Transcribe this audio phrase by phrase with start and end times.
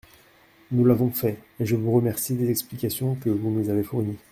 [0.71, 4.17] Nous l’avons fait, et je vous remercie des explications que vous nous avez fournies.